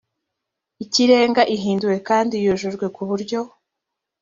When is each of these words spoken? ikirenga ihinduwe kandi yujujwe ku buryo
ikirenga 0.83 1.41
ihinduwe 1.55 1.97
kandi 2.07 2.35
yujujwe 2.43 2.85
ku 2.95 3.01
buryo 3.09 3.39